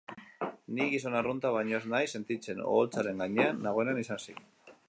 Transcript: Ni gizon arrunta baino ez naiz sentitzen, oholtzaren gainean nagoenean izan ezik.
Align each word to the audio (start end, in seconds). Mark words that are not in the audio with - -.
Ni 0.77 0.87
gizon 0.93 1.17
arrunta 1.19 1.51
baino 1.57 1.77
ez 1.79 1.83
naiz 1.93 2.07
sentitzen, 2.15 2.65
oholtzaren 2.73 3.25
gainean 3.25 3.65
nagoenean 3.67 4.05
izan 4.07 4.25
ezik. 4.25 4.43